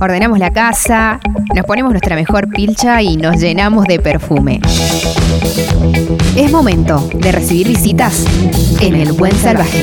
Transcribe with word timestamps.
ordenamos 0.00 0.38
la 0.38 0.52
casa, 0.52 1.20
nos 1.54 1.64
ponemos 1.66 1.92
nuestra 1.92 2.16
mejor 2.16 2.48
pilcha 2.48 3.02
y 3.02 3.16
nos 3.16 3.40
llenamos 3.40 3.84
de 3.86 3.98
perfume. 3.98 4.60
Es 6.36 6.50
momento 6.50 7.08
de 7.14 7.32
recibir 7.32 7.68
visitas 7.68 8.24
en 8.80 8.96
el 8.96 9.12
Buen 9.12 9.34
Salvaje. 9.34 9.82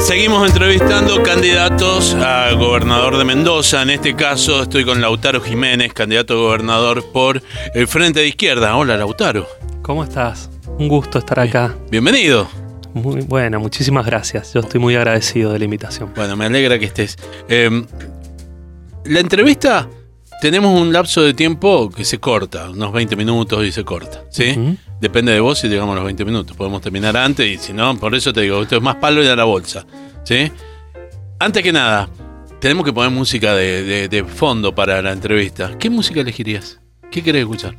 Seguimos 0.00 0.48
entrevistando 0.48 1.22
candidatos 1.22 2.14
a 2.16 2.52
gobernador 2.54 3.18
de 3.18 3.24
Mendoza. 3.24 3.82
En 3.82 3.90
este 3.90 4.16
caso 4.16 4.64
estoy 4.64 4.84
con 4.84 5.00
Lautaro 5.00 5.40
Jiménez, 5.40 5.92
candidato 5.94 6.34
a 6.34 6.36
gobernador 6.36 7.04
por 7.12 7.40
el 7.72 7.86
Frente 7.86 8.20
de 8.20 8.28
Izquierda. 8.28 8.76
Hola 8.76 8.96
Lautaro. 8.96 9.46
¿Cómo 9.80 10.02
estás? 10.02 10.50
Un 10.78 10.88
gusto 10.88 11.18
estar 11.18 11.38
acá. 11.38 11.74
Bienvenido. 11.88 12.61
Muy 12.94 13.22
bueno, 13.22 13.58
muchísimas 13.60 14.04
gracias. 14.06 14.52
Yo 14.54 14.60
estoy 14.60 14.80
muy 14.80 14.94
agradecido 14.96 15.52
de 15.52 15.58
la 15.58 15.64
invitación. 15.64 16.12
Bueno, 16.14 16.36
me 16.36 16.44
alegra 16.46 16.78
que 16.78 16.84
estés. 16.86 17.16
Eh, 17.48 17.84
la 19.04 19.20
entrevista 19.20 19.88
tenemos 20.40 20.78
un 20.80 20.92
lapso 20.92 21.22
de 21.22 21.34
tiempo 21.34 21.88
que 21.90 22.04
se 22.04 22.18
corta, 22.18 22.70
unos 22.70 22.92
20 22.92 23.16
minutos 23.16 23.64
y 23.64 23.72
se 23.72 23.84
corta, 23.84 24.24
¿sí? 24.30 24.76
Depende 25.00 25.32
de 25.32 25.40
vos 25.40 25.58
si 25.58 25.68
llegamos 25.68 25.92
a 25.92 25.96
los 25.96 26.04
20 26.04 26.24
minutos. 26.24 26.56
Podemos 26.56 26.80
terminar 26.82 27.16
antes 27.16 27.46
y 27.46 27.58
si 27.58 27.72
no, 27.72 27.96
por 27.98 28.14
eso 28.14 28.32
te 28.32 28.42
digo, 28.42 28.62
esto 28.62 28.76
es 28.76 28.82
más 28.82 28.96
palo 28.96 29.22
y 29.22 29.26
a 29.28 29.36
la 29.36 29.44
bolsa, 29.44 29.86
¿sí? 30.24 30.50
Antes 31.38 31.62
que 31.62 31.72
nada, 31.72 32.08
tenemos 32.60 32.84
que 32.84 32.92
poner 32.92 33.10
música 33.10 33.54
de, 33.54 33.82
de- 33.84 34.08
de 34.08 34.24
fondo 34.24 34.74
para 34.74 35.00
la 35.02 35.12
entrevista. 35.12 35.76
¿Qué 35.78 35.90
música 35.90 36.20
elegirías? 36.20 36.80
¿Qué 37.10 37.22
querés 37.22 37.42
escuchar? 37.42 37.76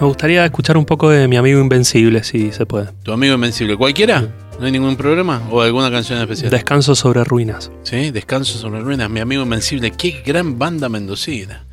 Me 0.00 0.06
gustaría 0.06 0.44
escuchar 0.44 0.76
un 0.76 0.84
poco 0.84 1.10
de 1.10 1.26
mi 1.26 1.36
amigo 1.36 1.60
Invencible, 1.60 2.22
si 2.22 2.52
se 2.52 2.66
puede. 2.66 2.90
¿Tu 3.02 3.12
amigo 3.12 3.34
Invencible? 3.34 3.76
¿Cualquiera? 3.76 4.28
¿No 4.60 4.66
hay 4.66 4.70
ningún 4.70 4.96
problema? 4.96 5.42
¿O 5.50 5.60
alguna 5.60 5.90
canción 5.90 6.20
especial? 6.20 6.50
Descanso 6.50 6.94
sobre 6.94 7.24
ruinas. 7.24 7.72
Sí, 7.82 8.12
Descanso 8.12 8.58
sobre 8.58 8.80
ruinas, 8.80 9.10
mi 9.10 9.18
amigo 9.18 9.42
Invencible. 9.42 9.90
Qué 9.90 10.22
gran 10.24 10.56
banda 10.56 10.88
mendocina. 10.88 11.64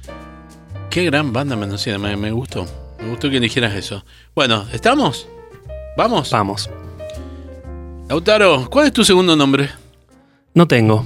Qué 0.90 1.06
gran 1.06 1.34
banda 1.34 1.56
mendocina, 1.56 2.00
me, 2.00 2.18
me 2.18 2.32
gustó. 2.32 2.66
Me 3.00 3.10
gustó 3.10 3.30
que 3.30 3.38
eligieras 3.38 3.76
eso. 3.76 4.04
Bueno, 4.34 4.66
¿estamos? 4.74 5.28
¿Vamos? 5.96 6.32
Vamos. 6.32 6.70
Lautaro, 8.10 8.68
¿cuál 8.72 8.88
es 8.88 8.94
tu 8.94 9.06
segundo 9.06 9.36
nombre? 9.36 9.70
No 10.56 10.68
tengo. 10.68 11.06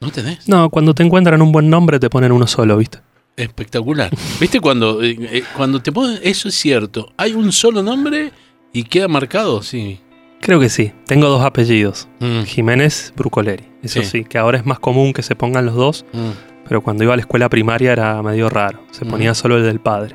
¿No 0.00 0.10
tenés? 0.10 0.48
No, 0.48 0.70
cuando 0.70 0.94
te 0.94 1.02
encuentran 1.02 1.42
un 1.42 1.52
buen 1.52 1.68
nombre 1.68 1.98
te 2.00 2.08
ponen 2.08 2.32
uno 2.32 2.46
solo, 2.46 2.78
¿viste? 2.78 3.00
Espectacular. 3.36 4.10
¿Viste 4.40 4.60
cuando, 4.60 5.02
eh, 5.02 5.16
eh, 5.20 5.42
cuando 5.56 5.80
te 5.82 5.90
ponen... 5.92 6.18
Eso 6.22 6.48
es 6.48 6.54
cierto. 6.54 7.12
Hay 7.16 7.32
un 7.34 7.50
solo 7.52 7.82
nombre 7.82 8.32
y 8.72 8.84
queda 8.84 9.08
marcado, 9.08 9.62
sí. 9.62 10.00
Creo 10.40 10.60
que 10.60 10.68
sí. 10.68 10.92
Tengo 11.06 11.28
dos 11.28 11.42
apellidos. 11.42 12.06
Mm, 12.20 12.42
Jiménez 12.42 13.12
Brucoleri. 13.16 13.64
Eso 13.82 14.02
Sí. 14.02 14.08
sí. 14.08 14.24
que 14.24 14.38
ahora 14.38 14.58
es 14.58 14.66
más 14.66 14.78
común 14.78 15.12
que 15.12 15.22
se 15.22 15.34
pongan 15.34 15.66
los 15.66 15.74
dos, 15.74 16.04
mm. 16.12 16.66
pero 16.68 16.80
cuando 16.82 17.02
iba 17.02 17.12
a 17.14 17.16
la 17.16 17.22
escuela 17.22 17.48
primaria 17.48 17.92
era 17.92 18.22
medio 18.22 18.48
raro. 18.48 18.80
Se 18.92 19.04
Mm. 19.04 19.08
ponía 19.08 19.34
solo 19.34 19.56
el 19.56 19.64
del 19.64 19.80
padre. 19.80 20.14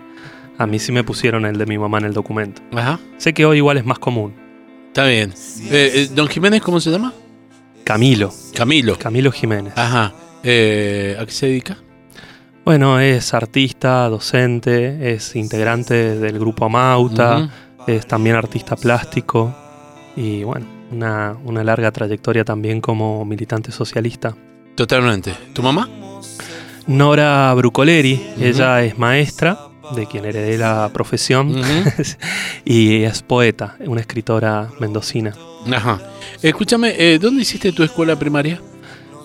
A 0.58 0.66
mí 0.68 0.78
sí 0.80 0.92
me 0.92 1.04
pusieron 1.04 1.46
el 1.46 1.58
de 1.58 1.66
mi 1.66 1.78
mamá 1.78 1.98
en 2.00 2.06
el 2.06 2.14
documento. 2.14 2.62
Ajá. 2.74 3.00
Sé 3.18 3.34
que 3.34 3.46
hoy 3.46 3.58
igual 3.58 3.78
es 3.78 3.86
más 3.86 4.00
común. 4.00 4.34
Está 4.88 5.06
bien. 5.06 5.32
Eh, 5.72 5.92
eh, 5.96 6.10
¿Don 6.14 6.28
Jiménez 6.28 6.62
cómo 6.62 6.80
se 6.80 6.90
llama? 6.92 7.14
Camilo. 7.84 8.32
Camilo. 8.56 8.98
Camilo 8.98 9.32
Jiménez. 9.32 9.74
Ajá. 9.78 10.14
Eh, 10.44 11.18
¿A 11.20 11.26
qué 11.26 11.32
se 11.32 11.46
dedica? 11.48 11.78
Bueno, 12.70 13.00
es 13.00 13.34
artista, 13.34 14.08
docente, 14.10 15.12
es 15.12 15.36
integrante 15.36 16.20
del 16.20 16.38
grupo 16.38 16.66
Amauta, 16.66 17.50
es 17.88 18.06
también 18.06 18.36
artista 18.36 18.76
plástico 18.76 19.56
y 20.16 20.44
bueno, 20.44 20.68
una, 20.92 21.36
una 21.46 21.64
larga 21.64 21.92
trayectoria 21.92 22.46
también 22.46 22.80
como 22.80 23.26
militante 23.26 23.72
socialista. 23.72 24.36
Totalmente. 24.76 25.34
¿Tu 25.52 25.64
mamá? 25.64 25.90
Nora 26.86 27.52
Brucoleri, 27.56 28.22
ella 28.40 28.84
es 28.84 29.00
maestra, 29.00 29.58
de 29.96 30.06
quien 30.06 30.26
heredé 30.26 30.56
la 30.60 30.92
profesión, 30.94 31.56
y 32.66 33.02
es 33.02 33.24
poeta, 33.24 33.78
una 33.80 34.02
escritora 34.02 34.70
mendocina. 34.80 35.34
Ajá. 35.74 36.00
Escúchame, 36.44 36.94
eh, 37.00 37.18
¿dónde 37.18 37.42
hiciste 37.42 37.72
tu 37.72 37.82
escuela 37.82 38.16
primaria? 38.16 38.62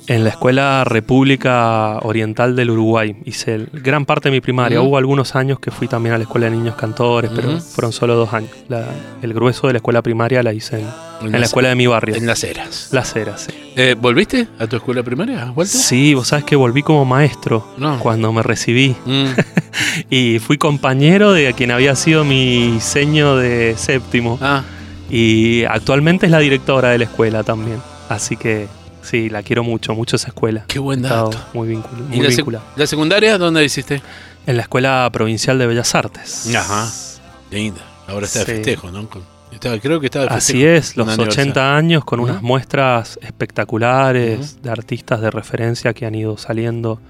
En 0.07 0.23
la 0.23 0.29
Escuela 0.29 0.85
República 0.85 1.99
Oriental 2.03 2.55
del 2.57 2.71
Uruguay 2.71 3.17
hice 3.25 3.55
el- 3.55 3.69
gran 3.73 4.05
parte 4.05 4.29
de 4.29 4.33
mi 4.33 4.43
primaria. 4.43 4.83
Hubo 4.83 4.99
algunos 4.99 5.35
años 5.35 5.59
que 5.59 5.71
fui 5.71 5.89
también 5.89 6.15
a 6.15 6.19
la 6.19 6.25
Escuela 6.25 6.45
de 6.51 6.53
Niños 6.57 6.75
Cantores, 6.75 7.31
pero 7.35 7.59
fueron 7.59 7.91
solo 7.91 8.15
dos 8.15 8.35
años. 8.35 8.51
La- 8.69 8.85
el 9.23 9.33
grueso 9.33 9.67
de 9.67 9.73
la 9.73 9.77
escuela 9.79 10.03
primaria 10.03 10.43
la 10.43 10.53
hice 10.53 10.81
en, 11.23 11.27
en 11.35 11.41
la 11.41 11.47
escuela 11.47 11.71
de 11.71 11.75
mi 11.77 11.87
barrio. 11.87 12.17
En 12.17 12.27
las 12.27 12.45
eras. 12.45 12.89
Las 12.93 13.17
Heras, 13.17 13.47
sí. 13.49 13.55
Eh, 13.77 13.97
¿Volviste 13.99 14.47
a 14.59 14.67
tu 14.67 14.77
escuela 14.77 15.03
primaria? 15.03 15.43
¿Has 15.45 15.55
vuelto? 15.55 15.73
Sí, 15.79 16.13
vos 16.13 16.29
sabes 16.29 16.45
que 16.45 16.55
volví 16.57 16.83
como 16.83 17.07
maestro 17.07 17.67
No. 17.79 17.99
cuando 17.99 18.31
me 18.31 18.43
recibí 18.43 18.95
Mm, 19.07 19.25
y 20.11 20.39
fui 20.39 20.59
compañero 20.59 21.33
de 21.33 21.51
quien 21.55 21.71
había 21.71 21.97
sido 21.97 22.25
mi 22.25 22.73
diseño 22.73 23.37
de 23.37 23.75
séptimo 23.79 24.39
Ah, 24.43 24.65
y 25.11 25.65
actualmente 25.65 26.27
es 26.27 26.33
la 26.33 26.41
directora 26.41 26.91
de 26.91 26.99
la 26.99 27.05
escuela 27.05 27.43
también. 27.43 27.79
Así 28.11 28.37
que 28.37 28.69
sí, 29.05 29.29
la 29.31 29.43
quiero 29.43 29.63
mucho, 29.63 29.95
mucho 29.95 30.17
esa 30.17 30.29
escuela. 30.29 30.65
qué 30.67 30.79
buen 30.79 31.03
dato. 31.03 31.39
muy, 31.53 31.69
vincul- 31.69 32.13
¿Y 32.13 32.21
la, 32.21 32.29
vinculado. 32.29 32.65
la 32.77 32.87
secundaria 32.87 33.39
dónde 33.39 33.65
hiciste? 33.65 34.03
En 34.47 34.57
la 34.57 34.63
Escuela 34.63 35.09
Provincial 35.13 35.59
de 35.59 35.67
Bellas 35.67 35.95
Artes. 35.95 36.55
Ajá. 36.55 36.91
Linda. 37.51 37.81
Ahora 38.07 38.27
está 38.27 38.41
de 38.41 38.45
Sí. 38.47 38.53
festejo, 38.53 38.91
¿no? 38.91 39.09
Con- 39.09 39.23
está- 39.53 39.79
creo 39.81 40.01
que 40.01 40.07
está 40.07 40.21
de 40.21 40.29
festejo. 40.29 40.37
Así 40.59 40.65
es, 40.67 40.97
los 40.97 41.07
un 41.07 41.13
aniversario. 41.15 41.51
80 41.53 41.77
años 41.77 42.05
con 42.05 42.21
unas 42.21 42.43
muestras 42.43 43.19
espectaculares 43.23 44.63
de 44.63 44.71
artistas 44.71 45.21
de 45.21 45.31
referencia 45.31 45.95
que 45.95 46.05
han 46.07 46.15
ido 46.15 46.37
saliendo 46.37 47.01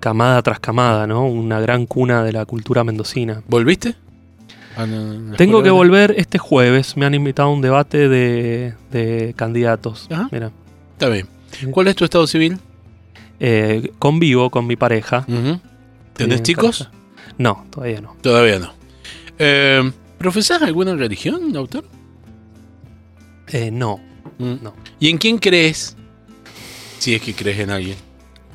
camada 0.00 0.42
tras 0.42 0.60
camada, 0.60 1.06
¿no? 1.06 1.26
Una 1.26 1.60
gran 1.60 1.86
cuna 1.86 2.22
de 2.24 2.32
la 2.32 2.44
cultura 2.46 2.84
mendocina. 2.84 3.42
¿Volviste? 3.48 3.94
A 4.76 4.86
la- 4.86 4.96
la 5.30 5.36
Tengo 5.36 5.62
que 5.62 5.70
volver 5.70 6.14
este 6.16 6.38
jueves, 6.38 6.96
me 6.96 7.04
han 7.06 7.14
invitado 7.14 7.48
a 7.48 7.52
un 7.52 7.60
debate 7.60 8.08
de, 8.08 8.74
de 8.90 9.34
candidatos. 9.36 10.06
Ajá. 10.10 10.28
Mira, 10.30 10.50
Está 11.00 11.08
bien. 11.08 11.26
¿Cuál 11.70 11.88
es 11.88 11.96
tu 11.96 12.04
estado 12.04 12.26
civil? 12.26 12.58
eh, 13.42 13.90
convivo 13.98 14.50
con 14.50 14.66
mi 14.66 14.76
pareja. 14.76 15.24
Ujú. 15.26 15.58
¿Tenés 16.12 16.38
en 16.40 16.42
chicos? 16.44 16.80
pareja. 16.80 16.96
No, 17.38 17.64
todavía 17.70 18.02
no. 18.02 18.14
Todavía 18.20 18.58
no. 18.58 18.74
Eh, 19.38 19.90
¿Profesás 20.18 20.60
alguna 20.60 20.94
religión, 20.94 21.56
autor? 21.56 21.84
Eh, 23.48 23.70
no, 23.70 23.98
Mm. 24.38 24.56
no. 24.62 24.74
¿Y 24.98 25.08
en 25.08 25.16
quién 25.16 25.38
crees? 25.38 25.96
Si 26.98 27.14
es 27.14 27.22
que 27.22 27.32
crees 27.32 27.58
en 27.60 27.70
alguien. 27.70 27.96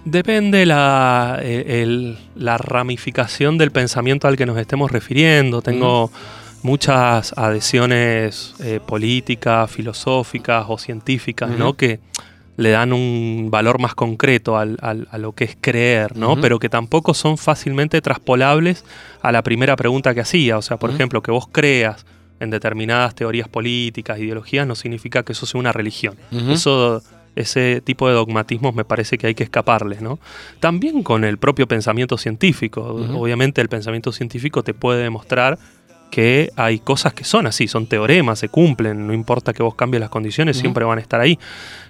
Depende 0.05 0.67
la, 0.67 1.39
eh, 1.41 1.81
el- 1.81 2.19
la 2.35 2.59
ramificación 2.59 3.57
del 3.57 3.72
pensamiento 3.72 4.28
al 4.28 4.38
que 4.38 4.45
nos 4.45 4.59
estemos 4.59 4.91
refiriendo. 4.91 5.63
Tengo 5.63 6.11
muchas 6.61 7.34
adhesiones 7.35 8.53
eh, 8.59 8.79
políticas, 8.85 9.72
filosóficas 9.72 10.66
o 10.69 10.78
científicas, 10.78 11.50
¿no? 11.50 11.73
Que 11.75 12.00
le 12.57 12.69
dan 12.69 12.93
un 12.93 13.49
valor 13.51 13.79
más 13.79 13.95
concreto 13.95 14.57
al- 14.57 14.77
al- 14.81 15.07
a 15.11 15.17
lo 15.17 15.33
que 15.33 15.43
es 15.43 15.57
creer, 15.59 16.16
¿no? 16.16 16.35
Pero 16.41 16.57
que 16.59 16.69
tampoco 16.69 17.13
son 17.13 17.38
fácilmente 17.38 18.01
traspolables 18.01 18.85
a 19.21 19.31
la 19.31 19.41
primera 19.43 19.75
pregunta 19.75 20.13
que 20.13 20.21
hacía. 20.21 20.57
O 20.57 20.61
sea, 20.61 20.77
por 20.77 20.89
ejemplo, 20.95 21.21
que 21.21 21.31
vos 21.31 21.47
creas 21.51 22.05
en 22.39 22.49
determinadas 22.49 23.16
teorías 23.16 23.47
políticas, 23.47 24.19
ideologías, 24.19 24.66
no 24.67 24.75
significa 24.75 25.23
que 25.23 25.33
eso 25.33 25.45
sea 25.45 25.59
una 25.59 25.71
religión. 25.73 26.16
Eso, 26.51 27.01
ese 27.35 27.81
tipo 27.81 28.07
de 28.07 28.13
dogmatismos 28.13 28.73
me 28.73 28.85
parece 28.85 29.17
que 29.17 29.27
hay 29.27 29.35
que 29.35 29.43
escaparles, 29.43 30.01
¿no? 30.01 30.19
También 30.61 31.03
con 31.03 31.25
el 31.25 31.37
propio 31.37 31.67
pensamiento 31.67 32.17
científico. 32.17 32.81
Obviamente 33.17 33.59
el 33.61 33.67
pensamiento 33.67 34.11
científico 34.13 34.63
te 34.63 34.73
puede 34.73 35.03
demostrar 35.03 35.57
que 36.11 36.51
hay 36.55 36.79
cosas 36.79 37.13
que 37.13 37.25
son 37.25 37.45
así, 37.47 37.67
son 37.67 37.87
teoremas, 37.87 38.39
se 38.39 38.47
cumplen, 38.47 39.05
no 39.05 39.13
importa 39.13 39.51
que 39.51 39.63
vos 39.63 39.75
cambies 39.75 39.99
las 39.99 40.09
condiciones, 40.09 40.55
siempre 40.55 40.85
van 40.85 40.97
a 40.97 41.02
estar 41.02 41.19
ahí. 41.19 41.37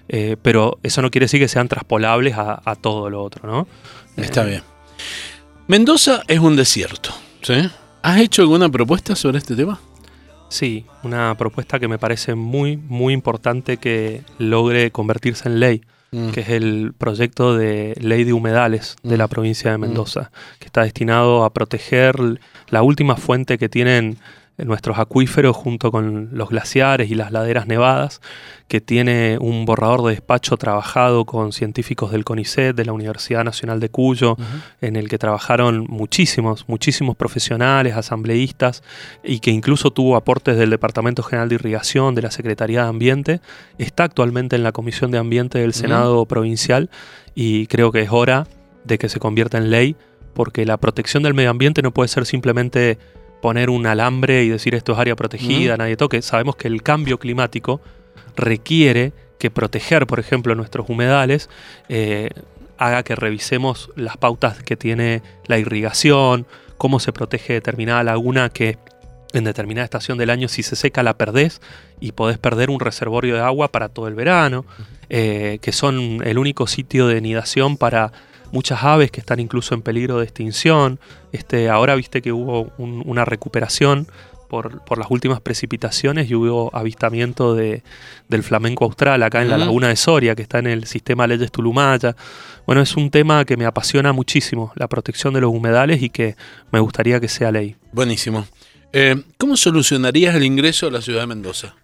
Eh, 0.08 0.38
pero 0.42 0.78
eso 0.84 1.02
no 1.02 1.10
quiere 1.12 1.26
decir 1.26 1.40
que 1.40 1.48
sean 1.48 1.68
traspolables 1.68 2.36
a, 2.36 2.62
a 2.64 2.76
todo 2.76 3.10
lo 3.10 3.24
otro, 3.24 3.50
¿no? 3.50 3.68
Está 4.18 4.44
Eh, 4.44 4.50
bien. 4.50 4.64
Mendoza 5.68 6.22
es 6.28 6.40
un 6.40 6.56
desierto. 6.56 7.10
¿Sí? 7.42 7.70
¿Has 8.02 8.20
hecho 8.20 8.42
alguna 8.44 8.70
propuesta 8.70 9.16
sobre 9.16 9.40
este 9.40 9.56
tema? 9.56 9.80
Sí, 10.50 10.86
una 11.04 11.36
propuesta 11.38 11.80
que 11.80 11.88
me 11.88 11.98
parece 11.98 12.36
muy, 12.36 12.78
muy 12.78 13.14
importante 13.14 13.78
que 13.78 14.22
logre 14.38 14.92
convertirse 14.92 15.50
en 15.50 15.60
ley. 15.60 15.82
Mm. 16.12 16.30
que 16.30 16.42
es 16.42 16.50
el 16.50 16.94
proyecto 16.98 17.58
de 17.58 17.94
ley 18.00 18.24
de 18.24 18.32
humedales 18.32 18.96
de 19.04 19.18
la 19.18 19.26
Mm. 19.26 19.30
provincia 19.30 19.72
de 19.72 19.78
Mendoza, 19.80 20.32
que 20.60 20.66
está 20.68 20.84
destinado 20.84 21.44
a 21.44 21.52
proteger 21.52 22.16
la 22.70 22.84
última 22.84 23.18
fuente 23.18 23.58
que 23.58 23.68
tienen 23.68 24.18
nuestros 24.58 25.00
acuíferos 25.00 25.56
junto 25.56 25.92
con 25.92 26.30
los 26.32 26.50
glaciares 26.50 27.12
y 27.12 27.16
las 27.16 27.32
laderas 27.32 27.68
nevadas, 27.68 28.22
que 28.68 28.80
tiene 28.80 29.38
un 29.40 29.66
borrador 29.66 30.04
de 30.04 30.12
despacho 30.12 30.56
trabajado 30.58 31.26
con 31.26 31.52
científicos 31.52 32.12
del 32.12 32.24
CONICET, 32.24 32.76
de 32.76 32.86
la 32.86 32.94
Universidad 32.94 33.44
Nacional 33.44 33.80
de 33.80 33.90
Cuyo, 33.90 34.38
en 34.82 34.96
el 34.96 35.10
que 35.10 35.18
trabajaron 35.18 35.86
muchísimos, 35.90 36.66
muchísimos 36.68 37.16
profesionales, 37.16 37.96
asambleístas, 37.96 38.82
y 39.24 39.40
que 39.40 39.52
incluso 39.52 39.92
tuvo 39.92 40.16
aportes 40.16 40.58
del 40.58 40.70
Departamento 40.70 41.22
General 41.22 41.50
de 41.50 41.56
Irrigación, 41.56 42.16
de 42.16 42.22
la 42.22 42.32
Secretaría 42.32 42.84
de 42.84 42.90
Ambiente, 42.90 43.42
está 43.78 44.06
actualmente 44.06 44.56
en 44.56 44.64
la 44.64 44.72
Comisión 44.72 45.12
de 45.12 45.18
Ambiente 45.18 45.60
del 45.60 45.74
Senado 45.74 46.26
Provincial 46.26 46.90
y 47.36 47.68
creo 47.68 47.92
que 47.92 48.02
es 48.02 48.10
hora 48.12 48.48
de 48.86 48.98
que 48.98 49.10
se 49.10 49.20
convierta 49.20 49.58
en 49.58 49.70
ley, 49.70 49.96
porque 50.34 50.66
la 50.66 50.78
protección 50.78 51.24
del 51.24 51.34
medio 51.34 51.50
ambiente 51.50 51.82
no 51.82 51.92
puede 51.92 52.08
ser 52.08 52.26
simplemente 52.26 52.98
poner 53.46 53.70
un 53.70 53.86
alambre 53.86 54.44
y 54.44 54.50
decir 54.50 54.74
esto 54.74 54.94
es 54.94 54.98
área 54.98 55.16
protegida, 55.16 55.78
nadie 55.78 55.96
toque. 55.96 56.20
Sabemos 56.24 56.56
que 56.56 56.68
el 56.68 56.82
cambio 56.82 57.20
climático 57.20 57.80
requiere 58.36 59.14
que 59.38 59.52
proteger, 59.52 60.08
por 60.08 60.20
ejemplo, 60.20 60.56
nuestros 60.56 60.90
humedales 60.90 61.48
eh, 61.88 62.32
haga 62.80 63.04
que 63.04 63.16
revisemos 63.16 63.92
las 63.96 64.18
pautas 64.18 64.64
que 64.64 64.76
tiene 64.76 65.22
la 65.46 65.60
irrigación, 65.60 66.48
cómo 66.78 67.00
se 67.00 67.14
protege 67.14 67.54
determinada 67.54 68.04
laguna 68.04 68.50
que 68.50 68.80
en 69.34 69.44
determinada 69.44 69.86
estación 69.86 70.18
del 70.18 70.32
año 70.32 70.48
si 70.48 70.64
se 70.64 70.76
seca 70.76 71.04
la 71.04 71.16
perdés 71.16 71.62
y 72.00 72.14
podés 72.14 72.40
perder 72.40 72.72
un 72.72 72.80
reservorio 72.80 73.36
de 73.36 73.42
agua 73.42 73.68
para 73.68 73.90
todo 73.90 74.08
el 74.08 74.16
verano, 74.16 74.66
eh, 75.10 75.60
que 75.62 75.72
son 75.72 76.24
el 76.26 76.40
único 76.40 76.66
sitio 76.66 77.06
de 77.06 77.22
nidación 77.22 77.78
para 77.78 78.12
muchas 78.52 78.84
aves 78.84 79.12
que 79.12 79.20
están 79.20 79.40
incluso 79.40 79.74
en 79.74 79.82
peligro 79.82 80.20
de 80.20 80.24
extinción. 80.24 81.00
Este, 81.32 81.70
ahora 81.70 81.96
viste 81.96 82.22
que 82.22 82.32
hubo 82.32 82.72
una 82.78 83.26
recuperación 83.26 84.08
por, 84.48 84.98
las 84.98 85.10
últimas 85.10 85.42
precipitaciones 85.42 86.30
y 86.30 86.36
hubo 86.36 86.70
avistamiento 86.74 87.56
de, 87.56 87.84
del 88.30 88.44
flamenco 88.44 88.86
austral 88.86 89.24
acá 89.24 89.42
en 89.42 89.50
la 89.50 89.58
laguna 89.58 89.90
de 89.90 89.96
Soria, 89.96 90.36
que 90.36 90.44
está 90.44 90.60
en 90.60 90.68
el 90.68 90.86
sistema 90.86 91.28
Leyes 91.28 91.52
Tulumaya. 91.52 92.16
Bueno, 92.66 92.82
es 92.82 92.96
un 92.96 93.10
tema 93.12 93.46
que 93.46 93.58
me 93.58 93.66
apasiona 93.66 94.14
muchísimo, 94.14 94.72
la 94.76 94.88
protección 94.88 95.34
de 95.34 95.42
los 95.42 95.52
humedales 95.52 96.02
y 96.02 96.10
que 96.10 96.36
me 96.72 96.80
gustaría 96.80 97.20
que 97.20 97.28
sea 97.28 97.52
ley. 97.52 97.76
Buenísimo. 97.92 98.48
Eh, 98.94 99.22
¿Cómo 99.38 99.58
solucionarías 99.58 100.36
el 100.36 100.44
ingreso 100.44 100.88
a 100.88 100.92
la 100.92 101.02
ciudad 101.02 101.22
de 101.22 101.28
Mendoza? 101.28 101.76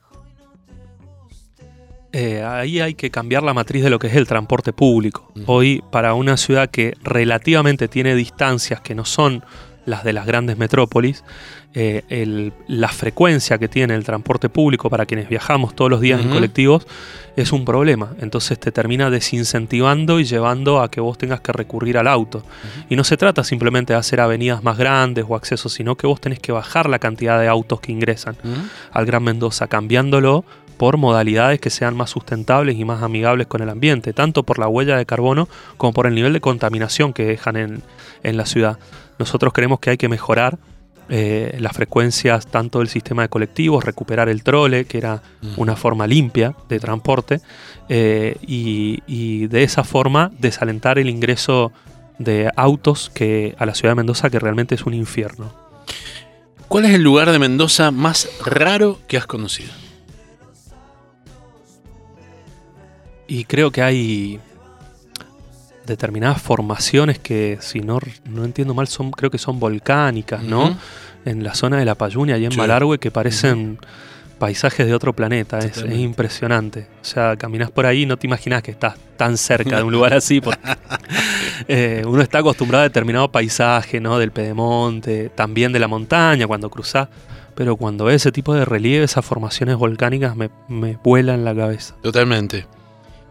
Eh, 2.14 2.44
ahí 2.44 2.82
hay 2.82 2.94
que 2.94 3.10
cambiar 3.10 3.44
la 3.44 3.54
matriz 3.54 3.84
de 3.84 3.90
lo 3.90 4.00
que 4.00 4.08
es 4.08 4.16
el 4.16 4.28
transporte 4.28 4.74
público. 4.74 5.32
Hoy, 5.46 5.82
para 5.92 6.14
una 6.14 6.36
ciudad 6.38 6.70
que 6.70 6.94
relativamente 7.04 7.88
tiene 7.88 8.16
distancias 8.16 8.82
que 8.82 8.96
no 8.96 9.06
son 9.06 9.44
las 9.86 10.04
de 10.04 10.14
las 10.14 10.26
grandes 10.26 10.58
metrópolis, 10.58 11.24
eh, 11.74 12.52
la 12.68 12.90
frecuencia 12.90 13.58
que 13.58 13.70
tiene 13.70 13.96
el 13.96 14.04
transporte 14.04 14.50
público 14.50 14.90
para 14.90 15.06
quienes 15.06 15.30
viajamos 15.30 15.74
todos 15.74 15.90
los 15.90 16.02
días 16.02 16.20
en 16.20 16.30
colectivos 16.30 16.86
es 17.38 17.54
un 17.54 17.64
problema. 17.64 18.12
Entonces 18.20 18.60
te 18.60 18.74
termina 18.74 19.10
desincentivando 19.10 20.20
y 20.20 20.26
llevando 20.26 20.82
a 20.82 20.92
que 20.92 21.00
vos 21.00 21.18
tengas 21.18 21.40
que 21.40 21.54
recurrir 21.54 21.98
al 21.98 22.08
auto. 22.08 22.44
Y 22.90 22.98
no 22.98 23.06
se 23.06 23.16
trata 23.16 23.46
simplemente 23.46 23.94
de 23.94 24.00
hacer 24.00 24.20
avenidas 24.20 24.64
más 24.64 24.78
grandes 24.78 25.26
o 25.28 25.36
accesos, 25.36 25.72
sino 25.72 25.96
que 25.96 26.08
vos 26.08 26.20
tenés 26.20 26.40
que 26.40 26.52
bajar 26.52 26.90
la 26.90 27.00
cantidad 27.00 27.40
de 27.40 27.48
autos 27.48 27.80
que 27.80 27.94
ingresan 27.94 28.36
al 28.92 29.06
Gran 29.06 29.24
Mendoza, 29.24 29.68
cambiándolo 29.68 30.44
por 30.82 30.98
modalidades 30.98 31.60
que 31.60 31.70
sean 31.70 31.96
más 31.96 32.10
sustentables 32.10 32.76
y 32.76 32.86
más 32.86 33.04
amigables 33.04 33.46
con 33.46 33.62
el 33.62 33.70
ambiente, 33.70 34.14
tanto 34.14 34.42
por 34.42 34.58
la 34.58 34.68
huella 34.68 34.98
de 34.98 35.06
carbono 35.06 35.48
como 35.78 35.94
por 35.94 36.08
el 36.08 36.16
nivel 36.16 36.34
de 36.34 36.42
contaminación 36.42 37.14
que 37.14 37.24
dejan 37.24 37.56
en, 37.56 37.84
la 38.36 38.48
ciudad. 38.48 38.80
Nosotros 39.20 39.54
creemos 39.54 39.80
que 39.80 39.92
hay 39.92 39.98
que 39.98 40.10
mejorar 40.10 40.58
eh, 41.08 41.56
las 41.60 41.74
frecuencias 41.74 42.48
tanto 42.48 42.80
del 42.80 42.88
sistema 42.88 43.22
de 43.22 43.30
colectivos, 43.30 43.86
recuperar 43.86 44.28
el 44.28 44.42
trole, 44.42 44.86
que 44.86 44.98
era 44.98 45.22
una 45.56 45.76
forma 45.76 46.08
limpia 46.08 46.56
de 46.68 46.80
transporte, 46.80 47.42
eh, 47.88 48.38
y, 48.42 49.46
de 49.50 49.62
esa 49.62 49.84
forma 49.84 50.32
desalentar 50.40 50.98
el 50.98 51.10
ingreso 51.10 51.72
de 52.18 52.50
autos 52.56 53.12
que, 53.14 53.54
a 53.60 53.68
la 53.68 53.76
ciudad 53.76 53.92
de 53.92 53.98
Mendoza, 53.98 54.32
que 54.32 54.40
realmente 54.40 54.74
es 54.74 54.82
un 54.88 54.96
infierno. 54.96 55.54
¿Cuál 56.68 56.86
es 56.86 56.96
el 56.96 57.04
lugar 57.04 57.32
de 57.32 57.38
Mendoza 57.38 57.92
más 57.92 58.28
raro 58.44 58.98
que 59.08 59.18
has 59.18 59.28
conocido? 59.28 59.81
Y 63.32 63.46
creo 63.46 63.72
que 63.72 63.82
hay 63.82 64.42
determinadas 65.86 66.42
formaciones 66.42 67.18
que, 67.18 67.60
si 67.62 67.80
no, 67.80 67.98
no 68.26 68.44
entiendo 68.44 68.74
mal, 68.74 68.90
son 68.90 69.10
creo 69.12 69.32
que 69.32 69.38
son 69.38 69.58
volcánicas, 69.58 70.44
¿no? 70.44 70.76
En 71.24 71.42
la 71.42 71.56
zona 71.56 71.78
de 71.78 71.86
la 71.86 71.96
Payunia 71.96 72.38
y 72.38 72.44
en 72.44 72.54
Malargüe 72.58 73.00
que 73.00 73.10
parecen 73.10 73.80
paisajes 74.38 74.86
de 74.86 74.94
otro 74.94 75.14
planeta. 75.14 75.60
Es, 75.60 75.78
impresionante. 75.78 76.88
O 77.02 77.06
sea, 77.06 77.38
caminas 77.38 77.72
por 77.72 77.86
ahí 77.86 78.02
y 78.02 78.06
no 78.06 78.18
te 78.18 78.28
imaginas 78.28 78.64
que 78.64 78.72
estás 78.72 78.96
tan 79.16 79.38
cerca 79.38 79.78
de 79.78 79.84
un 79.84 79.94
lugar 79.94 80.14
así. 80.14 80.42
Eh, 81.68 82.02
uno 82.08 82.24
está 82.24 82.40
acostumbrado 82.40 82.82
a 82.82 82.88
determinado 82.90 83.32
paisaje, 83.32 84.02
¿no? 84.02 84.18
Del 84.18 84.32
pedemonte, 84.32 85.30
también 85.30 85.72
de 85.72 85.80
la 85.80 85.88
montaña 85.88 86.48
cuando 86.48 86.70
cruzás. 86.70 87.08
Pero 87.56 87.78
cuando 87.78 88.06
ves 88.06 88.16
ese 88.16 88.32
tipo 88.32 88.54
de 88.56 88.66
relieve, 88.66 89.06
esas 89.06 89.24
formaciones 89.24 89.78
volcánicas 89.78 90.36
me, 90.36 90.50
me 90.68 90.98
vuelan 91.04 91.46
la 91.46 91.56
cabeza. 91.56 91.96
Totalmente. 92.02 92.66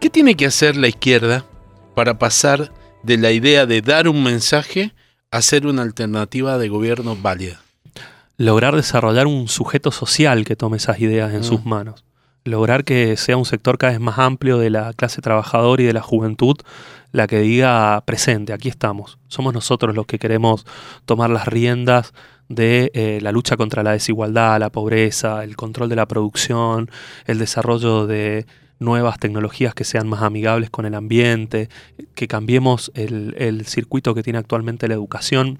¿Qué 0.01 0.09
tiene 0.09 0.33
que 0.33 0.47
hacer 0.47 0.77
la 0.77 0.87
izquierda 0.87 1.45
para 1.93 2.17
pasar 2.17 2.71
de 3.03 3.19
la 3.19 3.29
idea 3.29 3.67
de 3.67 3.83
dar 3.83 4.07
un 4.07 4.23
mensaje 4.23 4.95
a 5.29 5.43
ser 5.43 5.67
una 5.67 5.83
alternativa 5.83 6.57
de 6.57 6.69
gobierno 6.69 7.15
válida? 7.15 7.61
Lograr 8.35 8.75
desarrollar 8.75 9.27
un 9.27 9.47
sujeto 9.47 9.91
social 9.91 10.43
que 10.43 10.55
tome 10.55 10.77
esas 10.77 10.99
ideas 11.01 11.35
en 11.35 11.43
sus 11.43 11.63
mm. 11.63 11.69
manos. 11.69 12.03
Lograr 12.45 12.83
que 12.83 13.15
sea 13.15 13.37
un 13.37 13.45
sector 13.45 13.77
cada 13.77 13.93
vez 13.93 13.99
más 13.99 14.17
amplio 14.17 14.57
de 14.57 14.71
la 14.71 14.91
clase 14.93 15.21
trabajadora 15.21 15.83
y 15.83 15.85
de 15.85 15.93
la 15.93 16.01
juventud 16.01 16.57
la 17.11 17.27
que 17.27 17.39
diga 17.39 18.01
presente, 18.03 18.53
aquí 18.53 18.69
estamos. 18.69 19.19
Somos 19.27 19.53
nosotros 19.53 19.95
los 19.95 20.07
que 20.07 20.17
queremos 20.17 20.65
tomar 21.05 21.29
las 21.29 21.47
riendas 21.47 22.11
de 22.49 22.89
eh, 22.95 23.19
la 23.21 23.31
lucha 23.31 23.55
contra 23.55 23.83
la 23.83 23.91
desigualdad, 23.91 24.59
la 24.59 24.71
pobreza, 24.71 25.43
el 25.43 25.55
control 25.55 25.89
de 25.89 25.95
la 25.95 26.07
producción, 26.07 26.89
el 27.27 27.37
desarrollo 27.37 28.07
de 28.07 28.47
nuevas 28.81 29.19
tecnologías 29.19 29.73
que 29.73 29.83
sean 29.83 30.07
más 30.09 30.23
amigables 30.23 30.69
con 30.69 30.85
el 30.85 30.95
ambiente, 30.95 31.69
que 32.15 32.27
cambiemos 32.27 32.91
el, 32.95 33.63
circuito 33.65 34.13
que 34.15 34.23
tiene 34.23 34.39
actualmente 34.39 34.87
la 34.87 34.95
educación 34.95 35.59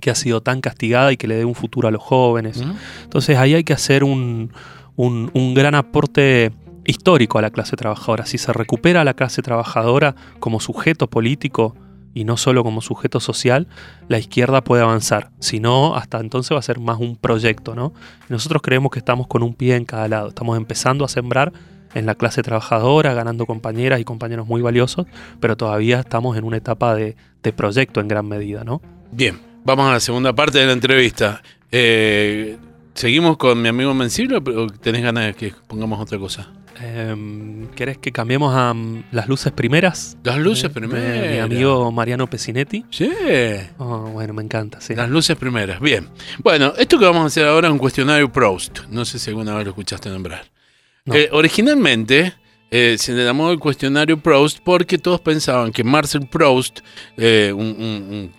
que 0.00 0.10
ha 0.10 0.14
sido 0.14 0.42
tan 0.42 0.60
castigada 0.60 1.12
y 1.12 1.16
que 1.16 1.26
le 1.26 1.36
dé 1.36 1.44
un 1.44 1.54
futuro 1.54 1.88
a 1.88 1.90
los 1.90 2.02
jóvenes. 2.02 2.62
Entonces 3.02 3.36
ahí 3.38 3.54
hay 3.54 3.64
que 3.64 3.72
hacer 3.72 4.04
un, 4.04 4.52
un, 4.96 5.54
gran 5.54 5.74
aporte 5.74 6.52
histórico 6.84 7.38
a 7.38 7.42
la 7.42 7.50
clase 7.50 7.76
trabajadora. 7.76 8.26
Si 8.26 8.38
se 8.38 8.52
recupera 8.52 9.00
a 9.00 9.04
la 9.04 9.14
clase 9.14 9.42
trabajadora 9.42 10.14
como 10.38 10.60
sujeto 10.60 11.08
político 11.08 11.74
y 12.14 12.24
no 12.24 12.36
solo 12.36 12.62
como 12.64 12.80
sujeto 12.80 13.20
social, 13.20 13.68
la 14.08 14.18
izquierda 14.18 14.62
puede 14.62 14.82
avanzar. 14.82 15.30
Si 15.38 15.60
no, 15.60 15.96
hasta 15.96 16.20
entonces 16.20 16.54
va 16.54 16.58
a 16.58 16.62
ser 16.62 16.78
más 16.78 16.98
un 16.98 17.16
proyecto, 17.16 17.74
¿no? 17.74 17.92
Nosotros 18.28 18.62
creemos 18.62 18.90
que 18.90 18.98
estamos 18.98 19.26
con 19.26 19.42
un 19.42 19.54
pie 19.54 19.76
en 19.76 19.84
cada 19.84 20.08
lado. 20.08 20.28
Estamos 20.28 20.56
empezando 20.56 21.04
a 21.04 21.08
sembrar 21.08 21.52
en 21.94 22.06
la 22.06 22.14
clase 22.14 22.42
trabajadora, 22.42 23.14
ganando 23.14 23.46
compañeras 23.46 24.00
y 24.00 24.04
compañeros 24.04 24.46
muy 24.46 24.62
valiosos, 24.62 25.06
pero 25.40 25.56
todavía 25.56 26.00
estamos 26.00 26.36
en 26.36 26.44
una 26.44 26.56
etapa 26.56 26.94
de, 26.94 27.16
proyecto 27.56 28.00
en 28.00 28.08
gran 28.08 28.28
medida, 28.28 28.64
¿no? 28.64 28.80
Bien, 29.12 29.40
vamos 29.64 29.88
a 29.88 29.92
la 29.92 30.00
segunda 30.00 30.32
parte 30.32 30.58
de 30.58 30.66
la 30.66 30.72
entrevista. 30.72 31.42
Eh, 31.72 32.56
¿Seguimos 32.94 33.36
con 33.36 33.60
mi 33.60 33.68
amigo 33.68 33.94
Mencillo 33.94 34.38
o 34.38 34.66
tenés 34.68 35.02
ganas 35.02 35.26
de 35.26 35.34
que 35.34 35.54
pongamos 35.66 36.00
otra 36.00 36.18
cosa? 36.18 36.50
Eh, 36.82 37.66
¿Querés 37.74 37.98
que 37.98 38.10
cambiemos 38.10 38.54
a 38.54 38.72
mm, 38.72 39.04
las 39.12 39.28
luces 39.28 39.52
primeras? 39.52 40.16
Las 40.22 40.38
luces 40.38 40.70
primeras. 40.70 41.30
mi 41.30 41.38
amigo 41.38 41.90
Mariano 41.92 42.28
Pesinetti. 42.28 42.84
Sí. 42.90 43.10
Oh, 43.78 44.10
bueno, 44.12 44.32
me 44.34 44.42
encanta, 44.42 44.80
sí. 44.80 44.94
Las 44.94 45.10
luces 45.10 45.36
primeras, 45.36 45.80
bien. 45.80 46.08
Bueno, 46.42 46.72
esto 46.78 46.98
que 46.98 47.04
vamos 47.04 47.22
a 47.22 47.26
hacer 47.26 47.46
ahora 47.46 47.68
es 47.68 47.72
un 47.72 47.78
cuestionario 47.78 48.30
Proust. 48.32 48.80
No 48.90 49.04
sé 49.04 49.18
si 49.18 49.30
alguna 49.30 49.54
vez 49.54 49.64
lo 49.64 49.70
escuchaste 49.70 50.08
nombrar. 50.08 50.44
Eh, 51.06 51.28
originalmente 51.32 52.34
eh, 52.70 52.96
se 52.98 53.12
le 53.12 53.24
llamó 53.24 53.50
el 53.50 53.58
cuestionario 53.58 54.18
Proust 54.18 54.58
porque 54.62 54.98
todos 54.98 55.20
pensaban 55.20 55.72
que 55.72 55.82
Marcel 55.82 56.26
Proust, 56.26 56.80
eh, 57.16 57.52
un, 57.54 58.30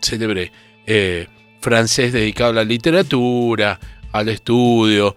célebre 0.00 0.52
francés 1.60 2.12
dedicado 2.12 2.50
a 2.50 2.54
la 2.54 2.64
literatura, 2.64 3.78
al 4.12 4.28
estudio, 4.28 5.14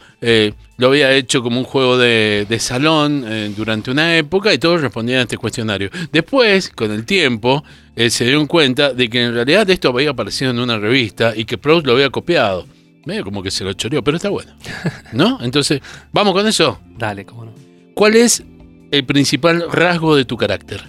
lo 0.77 0.87
había 0.87 1.13
hecho 1.13 1.41
como 1.41 1.59
un 1.59 1.63
juego 1.63 1.97
de, 1.97 2.57
salón 2.59 3.25
durante 3.55 3.91
una 3.91 4.17
época 4.17 4.53
y 4.53 4.57
todos 4.57 4.81
respondían 4.81 5.19
a 5.19 5.21
este 5.23 5.37
cuestionario. 5.37 5.89
Después, 6.11 6.69
con 6.69 6.91
el 6.91 7.05
tiempo, 7.05 7.63
se 7.95 8.25
dieron 8.25 8.47
cuenta 8.47 8.93
de 8.93 9.09
que 9.09 9.23
en 9.23 9.33
realidad 9.33 9.69
esto 9.69 9.89
había 9.89 10.11
aparecido 10.11 10.51
en 10.51 10.59
una 10.59 10.77
revista 10.77 11.33
y 11.35 11.45
que 11.45 11.57
Proust 11.57 11.85
lo 11.85 11.93
había 11.93 12.09
copiado. 12.09 12.65
Medio 13.09 13.23
como 13.23 13.41
que 13.41 13.49
se 13.49 13.63
lo 13.63 13.73
choreó, 13.73 14.03
pero 14.03 14.17
está 14.17 14.29
bueno. 14.29 14.51
¿No? 15.13 15.39
Entonces, 15.41 15.81
¿vamos 16.13 16.31
con 16.33 16.45
eso? 16.45 16.79
Dale, 16.95 17.25
cómo 17.25 17.45
no. 17.45 17.53
¿Cuál 17.95 18.15
es 18.15 18.43
el 18.91 19.03
principal 19.03 19.65
rasgo 19.71 20.15
de 20.15 20.25
tu 20.25 20.37
carácter? 20.37 20.83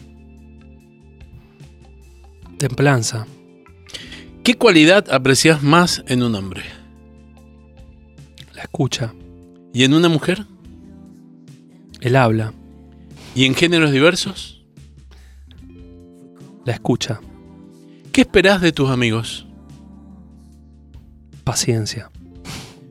Templanza. 2.58 3.26
¿Qué 4.44 4.54
cualidad 4.54 5.10
aprecias 5.10 5.62
más 5.62 6.04
en 6.08 6.22
un 6.22 6.34
hombre? 6.34 6.62
La 8.54 8.64
escucha. 8.64 9.14
¿Y 9.72 9.84
en 9.84 9.94
una 9.94 10.10
mujer? 10.10 10.44
El 12.02 12.16
habla. 12.16 12.52
¿Y 13.34 13.46
en 13.46 13.54
géneros 13.54 13.92
diversos? 13.92 14.62
La 16.66 16.74
escucha. 16.74 17.18
¿Qué 18.12 18.20
esperás 18.20 18.60
de 18.60 18.72
tus 18.72 18.90
amigos? 18.90 19.46
Paciencia. 21.50 22.12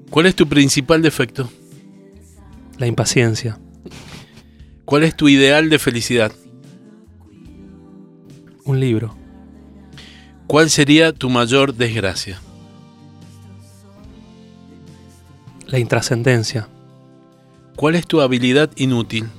¿Cuál 0.09 0.25
es 0.25 0.35
tu 0.35 0.45
principal 0.45 1.01
defecto? 1.01 1.49
La 2.77 2.87
impaciencia. 2.87 3.57
¿Cuál 4.83 5.03
es 5.03 5.15
tu 5.15 5.29
ideal 5.29 5.69
de 5.69 5.79
felicidad? 5.79 6.33
Un 8.65 8.81
libro. 8.81 9.15
¿Cuál 10.45 10.69
sería 10.69 11.13
tu 11.13 11.29
mayor 11.29 11.73
desgracia? 11.73 12.41
La 15.65 15.79
intrascendencia. 15.79 16.67
¿Cuál 17.77 17.95
es 17.95 18.05
tu 18.05 18.19
habilidad 18.19 18.69
inútil? 18.75 19.29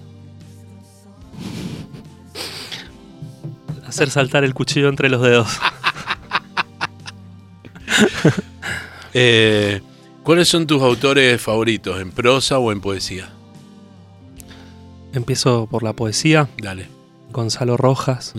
Hacer 3.87 4.09
saltar 4.09 4.45
el 4.45 4.55
cuchillo 4.55 4.89
entre 4.89 5.11
los 5.11 5.21
dedos. 5.21 5.61
Eh, 9.14 9.81
¿Cuáles 10.23 10.49
son 10.49 10.67
tus 10.67 10.83
autores 10.83 11.40
favoritos, 11.40 12.00
en 12.00 12.11
prosa 12.11 12.59
o 12.59 12.73
en 12.73 12.81
poesía? 12.81 13.31
Empiezo 15.12 15.67
por 15.67 15.83
la 15.83 15.95
poesía. 15.95 16.49
Dale. 16.62 16.88
Gonzalo 17.33 17.76
Rojas. 17.76 18.35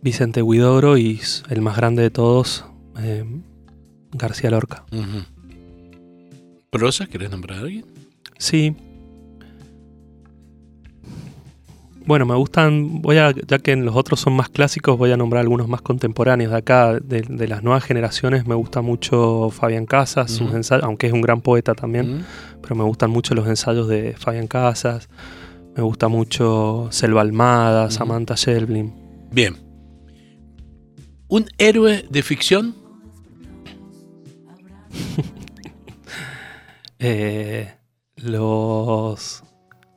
Vicente 0.00 0.42
Huidobro 0.42 0.98
y 0.98 1.20
el 1.48 1.60
más 1.62 1.76
grande 1.76 2.02
de 2.02 2.10
todos, 2.10 2.64
eh, 2.98 3.24
García 4.12 4.50
Lorca. 4.50 4.84
Ujú. 4.92 5.24
¿Prosa? 6.70 7.06
¿Querés 7.06 7.30
nombrar 7.30 7.58
a 7.58 7.62
alguien? 7.62 7.84
Sí. 8.38 8.74
Bueno, 12.04 12.26
me 12.26 12.34
gustan, 12.34 13.00
voy 13.00 13.18
a, 13.18 13.32
ya 13.32 13.58
que 13.58 13.76
los 13.76 13.94
otros 13.94 14.20
son 14.20 14.34
más 14.34 14.48
clásicos, 14.48 14.98
voy 14.98 15.12
a 15.12 15.16
nombrar 15.16 15.42
algunos 15.42 15.68
más 15.68 15.82
contemporáneos 15.82 16.50
de 16.50 16.58
acá, 16.58 16.98
de, 16.98 17.22
de 17.22 17.48
las 17.48 17.62
nuevas 17.62 17.84
generaciones. 17.84 18.46
Me 18.46 18.54
gusta 18.54 18.82
mucho 18.82 19.50
Fabián 19.50 19.86
Casas, 19.86 20.30
sus 20.30 20.52
ensayos, 20.52 20.84
aunque 20.84 21.06
es 21.06 21.12
un 21.12 21.20
gran 21.20 21.40
poeta 21.40 21.74
también, 21.74 22.24
pero 22.60 22.74
me 22.74 22.84
gustan 22.84 23.10
mucho 23.10 23.34
los 23.34 23.46
ensayos 23.46 23.88
de 23.88 24.14
Fabián 24.18 24.48
Casas. 24.48 25.08
Me 25.76 25.82
gusta 25.82 26.08
mucho 26.08 26.88
Selva 26.90 27.22
Almada. 27.22 27.90
Samantha 27.90 28.34
Shelblin. 28.36 28.92
Bien. 29.30 29.56
¿Un 31.28 31.46
héroe 31.58 32.04
de 32.10 32.22
ficción? 32.22 32.74
Eh, 37.04 37.68
los 38.14 39.42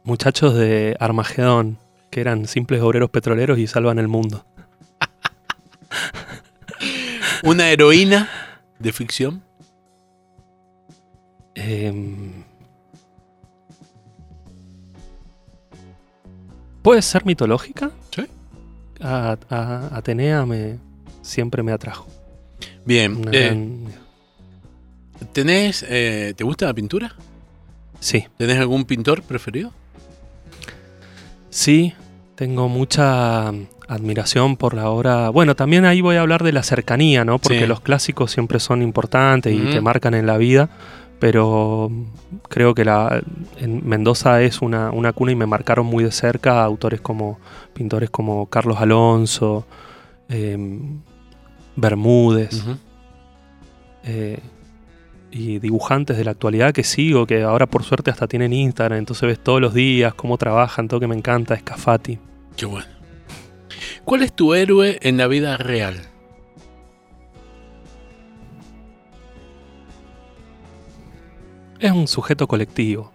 muchachos 0.04 0.56
de 0.56 0.98
Armagedón, 1.00 1.78
que 2.16 2.22
eran 2.22 2.48
simples 2.48 2.82
obreros 2.82 3.10
petroleros 3.10 3.60
y 3.60 3.68
salvan 3.68 4.00
el 4.00 4.08
mundo. 4.08 4.46
¿Una 7.44 7.70
heroína 7.70 8.30
de 8.80 8.94
ficción? 8.94 9.44
Em, 11.56 12.46
¿Puede 16.82 17.02
ser 17.02 17.26
mitológica? 17.26 17.92
Sí. 18.16 18.28
A, 19.02 19.38
a- 19.50 19.90
Atenea 19.98 20.46
me, 20.46 20.78
siempre 21.22 21.64
me 21.64 21.74
atrajo. 21.74 22.08
Bien. 22.86 23.26
Eh, 23.34 23.90
¿Tenés, 25.34 25.84
eh, 25.90 26.34
¿Te 26.38 26.46
gusta 26.46 26.66
la 26.68 26.74
pintura? 26.74 27.14
Sí, 28.00 28.26
¿Tenés 28.38 28.58
algún 28.58 28.86
pintor 28.86 29.22
preferido? 29.22 29.74
sí, 31.50 31.94
tengo 32.36 32.68
mucha 32.70 33.50
admiración 33.88 34.58
por 34.58 34.74
la 34.74 34.90
obra. 34.90 35.30
Bueno, 35.30 35.56
también 35.56 35.86
ahí 35.86 36.02
voy 36.02 36.16
a 36.18 36.22
hablar 36.22 36.44
de 36.44 36.52
la 36.52 36.64
cercanía, 36.64 37.24
¿no? 37.24 37.40
Porque 37.40 37.60
Sí. 37.62 37.68
los 37.68 37.80
clásicos 37.82 38.32
siempre 38.32 38.60
son 38.60 38.82
importantes 38.82 39.54
y 39.54 39.60
te 39.72 39.82
marcan 39.82 40.14
en 40.14 40.26
la 40.26 40.38
vida. 40.38 40.70
Pero 41.20 41.90
creo 42.50 42.76
que 42.76 42.84
la, 42.84 43.22
en 43.58 43.88
Mendoza 43.88 44.42
es 44.42 44.62
una, 44.62 44.92
una 44.92 45.14
cuna 45.14 45.32
y 45.32 45.36
me 45.36 45.46
marcaron 45.46 45.86
muy 45.86 46.04
de 46.04 46.12
cerca 46.12 46.62
autores 46.64 47.00
como 47.00 47.40
pintores 47.74 48.10
como 48.10 48.48
Carlos 48.48 48.78
Alonso, 48.82 49.66
em, 50.28 51.00
Bermúdez. 51.78 52.64
Eh, 54.04 54.40
y 55.32 55.60
dibujantes 55.60 56.18
de 56.18 56.24
la 56.24 56.32
actualidad 56.32 56.74
que 56.74 56.84
sigo, 56.84 57.26
que 57.28 57.44
ahora 57.44 57.66
por 57.66 57.84
suerte 57.84 58.10
hasta 58.12 58.28
tienen 58.28 58.54
Instagram, 58.54 59.00
entonces 59.00 59.28
ves 59.28 59.40
todos 59.40 59.60
los 59.62 59.74
días 59.74 60.14
cómo 60.14 60.38
trabajan, 60.38 60.88
todo 60.88 61.00
que 61.00 61.08
me 61.08 61.16
encanta, 61.16 61.58
Scafati. 61.58 62.20
Qué 62.56 62.66
bueno. 62.66 62.88
¿Cuál 64.06 64.24
es 64.24 64.34
tu 64.34 64.54
héroe 64.54 64.98
en 65.02 65.18
la 65.18 65.28
vida 65.28 65.58
real? 65.58 66.00
Es 71.80 71.92
un 71.92 72.08
sujeto 72.08 72.48
colectivo. 72.48 73.12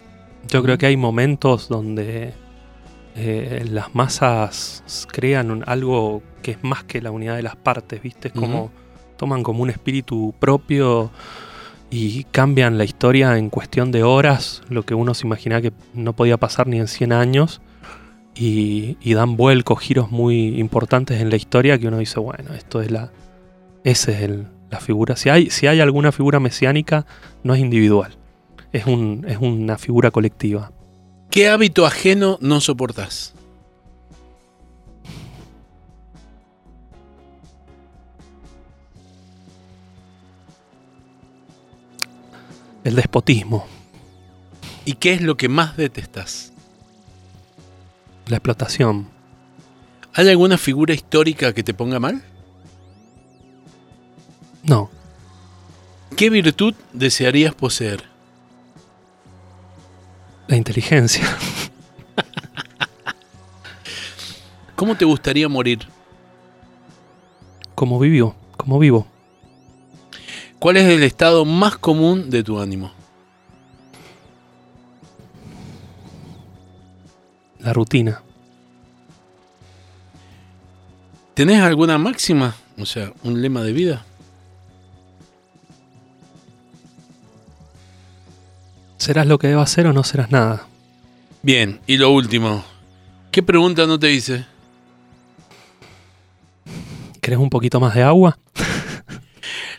Yo 0.49 0.63
creo 0.63 0.79
que 0.79 0.87
hay 0.87 0.97
momentos 0.97 1.69
donde 1.69 2.33
eh, 3.17 3.65
las 3.71 3.95
masas 3.95 5.07
crean 5.11 5.51
un- 5.51 5.65
algo 5.67 6.23
que 6.43 6.53
es 6.53 6.63
más 6.63 6.85
que 6.85 7.01
la 7.03 7.11
unidad 7.11 7.37
de 7.37 7.43
las 7.43 7.57
partes, 7.57 8.03
¿viste? 8.03 8.29
Es 8.29 8.35
como 8.35 8.71
toman 9.17 9.43
como 9.43 9.63
un 9.63 9.71
espíritu 9.71 10.35
propio 10.39 11.11
y 11.91 12.25
cambian 12.25 12.79
la 12.79 12.85
historia 12.85 13.37
en 13.37 13.51
cuestión 13.51 13.91
de 13.93 14.03
horas, 14.03 14.63
lo 14.69 14.85
que 14.85 14.95
uno 14.95 15.15
se 15.15 15.27
imagina 15.27 15.61
que 15.61 15.73
no 15.93 16.15
podía 16.15 16.37
pasar 16.37 16.67
ni 16.67 16.79
en 16.79 16.89
100 16.89 17.13
años, 17.13 17.61
y, 18.35 18.97
dan 19.15 19.37
vuelcos, 19.37 19.81
giros 19.81 20.11
muy 20.11 20.59
importantes 20.61 21.21
en 21.21 21.29
la 21.31 21.37
historia 21.37 21.79
que 21.79 21.89
uno 21.89 21.99
dice, 21.99 22.21
bueno, 22.21 22.55
esto 22.55 22.81
es 22.81 22.91
la... 22.91 23.11
Esa 23.85 24.13
es 24.13 24.23
el- 24.23 24.47
la 24.71 24.79
figura. 24.79 25.17
Si 25.17 25.29
hay, 25.29 25.51
si 25.51 25.67
hay 25.67 25.81
alguna 25.81 26.13
figura 26.13 26.39
mesiánica, 26.39 27.05
no 27.43 27.55
es 27.55 27.61
individual, 27.61 28.17
es, 28.73 28.87
un, 28.87 29.25
es 29.29 29.39
una 29.39 29.77
figura 29.79 30.13
colectiva. 30.13 30.71
¿Qué 31.29 31.49
hábito 31.49 31.87
ajeno 31.87 32.39
no 32.41 32.61
soportás? 32.61 33.35
El 42.91 42.97
despotismo, 42.97 43.65
¿Y 44.85 44.95
qué 44.95 45.13
es 45.13 45.23
lo 45.23 45.37
que 45.37 45.49
más 45.49 45.77
detestás? 45.77 46.53
la 48.27 48.39
explotación, 48.39 49.09
¿Hay 50.13 50.29
alguna 50.29 50.59
figura 50.59 50.93
histórica 50.93 51.53
que 51.53 51.63
te 51.63 51.73
ponga 51.73 52.01
mal? 52.01 52.21
no, 54.65 54.91
¿Qué 56.17 56.31
virtud 56.31 56.75
desearías 56.93 57.55
poseer? 57.55 58.03
la 60.49 60.57
inteligencia. 60.57 61.23
¿Cómo 64.75 64.97
te 64.97 65.05
gustaría 65.05 65.49
morir? 65.49 65.87
como 67.77 68.01
vivo, 68.01 68.35
como 68.57 68.81
vivo. 68.81 69.07
¿Cuál 70.61 70.77
es 70.77 70.85
el 70.85 71.03
estado 71.03 71.47
más 71.47 71.79
común 71.79 72.29
de 72.29 72.45
tu 72.45 72.61
ánimo? 72.61 72.93
La 77.61 77.73
rutina. 77.73 78.23
¿Tenés 81.33 81.63
alguna 81.63 81.97
máxima? 81.97 82.55
O 82.79 82.85
sea, 82.85 83.11
un 83.25 83.41
lema 83.41 83.63
de 83.63 83.73
vida. 83.73 84.05
¿Serás 88.99 89.27
lo 89.27 89.39
que 89.39 89.49
debas 89.49 89.71
ser 89.71 89.87
o 89.87 89.95
no 89.95 90.05
serás 90.05 90.31
nada? 90.31 90.67
Bien, 91.43 91.81
y 91.87 91.97
lo 91.97 92.11
último. 92.11 92.63
¿Qué 93.31 93.43
pregunta 93.43 93.87
no 93.87 93.99
te 93.99 94.13
hice? 94.13 94.45
¿Querés 97.23 97.39
un 97.39 97.49
poquito 97.49 97.81
más 97.81 97.95
de 97.95 98.03
agua? 98.03 98.39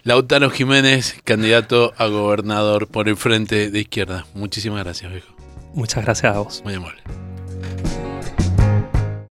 Lautaro 0.04 0.50
Jiménez, 0.50 1.16
candidato 1.24 1.94
a 1.98 2.08
gobernador 2.08 2.88
por 2.88 3.08
el 3.08 3.18
frente 3.18 3.70
de 3.70 3.80
izquierda. 3.82 4.26
Muchísimas 4.34 4.84
gracias, 4.84 5.12
viejo. 5.12 5.36
Muchas 5.74 6.04
gracias 6.04 6.36
a 6.36 6.40
vos. 6.40 6.62
Muy 6.64 6.74
amable. 6.74 7.02